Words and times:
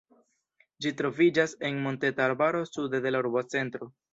Ĝi 0.85 0.91
troviĝas 1.01 1.53
en 1.71 1.77
monteta 1.85 2.27
arbaro 2.31 2.65
sude 2.73 3.05
de 3.07 3.17
la 3.17 3.25
urbocentro. 3.25 3.93